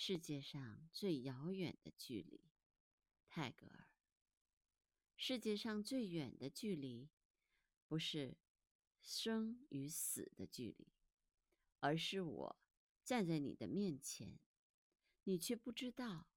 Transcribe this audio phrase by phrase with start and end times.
[0.00, 2.40] 世界上最遥远的距离，
[3.26, 3.88] 泰戈尔。
[5.16, 7.10] 世界上最远的距离，
[7.88, 8.36] 不是
[9.02, 10.92] 生与死的距离，
[11.80, 12.56] 而是我
[13.02, 14.38] 站在你的面前，
[15.24, 16.28] 你却不知道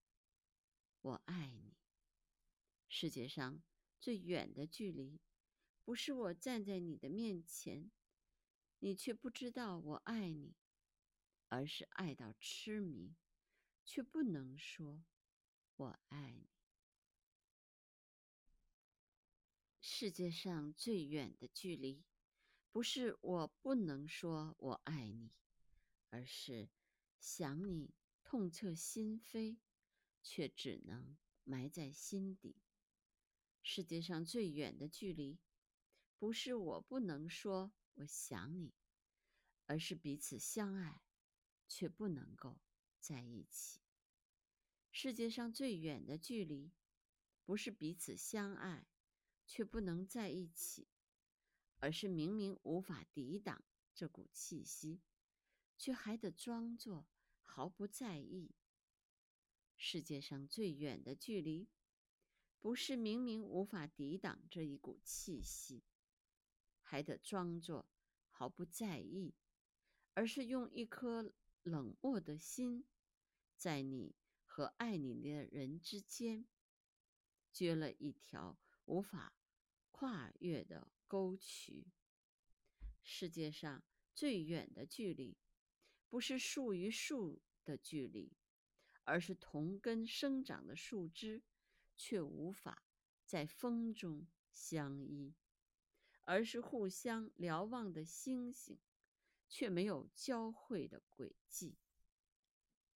[1.02, 1.78] 我爱你。
[2.90, 3.62] 世界上
[4.00, 5.22] 最远的距离，
[5.86, 7.92] 不是我站在你的面前，
[8.80, 10.56] 你却不知道我爱你，
[11.50, 13.14] 而是爱到痴迷。
[13.84, 15.04] 却不能说
[15.78, 16.50] “我爱你”。
[19.80, 22.04] 世界上最远的距离，
[22.72, 25.32] 不是我不能说我爱你，
[26.10, 26.70] 而是
[27.20, 29.58] 想你痛彻心扉，
[30.24, 32.56] 却只能埋在心底。
[33.62, 35.40] 世界上最远的距离，
[36.18, 38.74] 不是我不能说我想你，
[39.66, 41.04] 而是彼此相爱，
[41.68, 42.60] 却不能够。
[43.02, 43.82] 在一起。
[44.92, 46.72] 世界上最远的距离，
[47.44, 48.88] 不是彼此相爱
[49.46, 50.88] 却不能在一起，
[51.80, 53.64] 而是明明无法抵挡
[53.96, 55.02] 这股气息，
[55.78, 57.08] 却还得装作
[57.44, 58.52] 毫不在意。
[59.76, 61.68] 世界上最远的距离，
[62.60, 65.84] 不是明明无法抵挡这一股气息，
[66.84, 67.90] 还得装作
[68.30, 69.34] 毫不在意，
[70.14, 71.34] 而是用一颗
[71.64, 72.86] 冷漠的心。
[73.56, 76.48] 在你和爱你的人之间，
[77.54, 79.34] 掘了一条无法
[79.92, 81.88] 跨越的沟渠。
[83.04, 85.38] 世界上最远的距离，
[86.10, 88.34] 不是树与树的距离，
[89.04, 91.44] 而是同根生长的树枝，
[91.96, 92.84] 却无法
[93.26, 95.34] 在风中相依；
[96.24, 98.80] 而是互相瞭望的星星，
[99.52, 101.78] 却没有交汇的轨迹。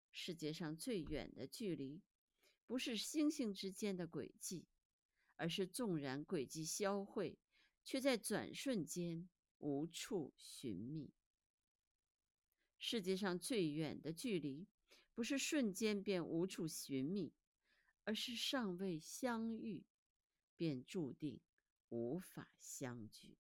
[0.10, 2.02] 世界上最远的距离，
[2.66, 4.66] 不是星星之间的轨迹，
[5.36, 7.38] 而是纵然轨迹消汇，
[7.84, 11.14] 却在转瞬间无处寻觅。
[12.80, 14.66] 世界上最远的距离，
[15.14, 17.34] 不是瞬间便无处寻觅，
[18.06, 19.84] 而是尚未相遇，
[20.56, 21.42] 便注定
[21.90, 23.38] 无法相聚。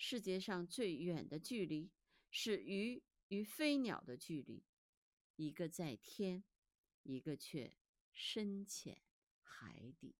[0.00, 1.90] 世界上最远的距离，
[2.30, 4.64] 是鱼与飞鸟的距离。
[5.34, 6.44] 一个在天，
[7.02, 7.76] 一个却
[8.12, 9.02] 深潜
[9.42, 10.14] 海底。